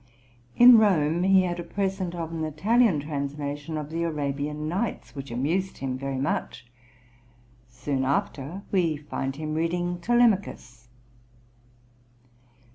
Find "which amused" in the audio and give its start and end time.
5.13-5.77